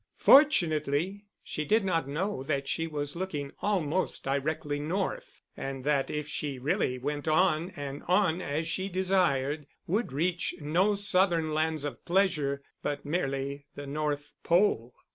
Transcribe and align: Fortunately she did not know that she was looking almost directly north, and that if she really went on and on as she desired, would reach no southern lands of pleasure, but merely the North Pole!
Fortunately 0.17 1.25
she 1.43 1.63
did 1.63 1.85
not 1.85 2.07
know 2.07 2.41
that 2.41 2.67
she 2.67 2.87
was 2.87 3.15
looking 3.15 3.51
almost 3.61 4.23
directly 4.23 4.79
north, 4.79 5.43
and 5.55 5.83
that 5.83 6.09
if 6.09 6.27
she 6.27 6.57
really 6.57 6.97
went 6.97 7.27
on 7.27 7.69
and 7.75 8.01
on 8.07 8.41
as 8.41 8.67
she 8.67 8.89
desired, 8.89 9.67
would 9.85 10.11
reach 10.11 10.55
no 10.59 10.95
southern 10.95 11.53
lands 11.53 11.83
of 11.85 12.03
pleasure, 12.03 12.63
but 12.81 13.05
merely 13.05 13.67
the 13.75 13.85
North 13.85 14.33
Pole! 14.41 14.95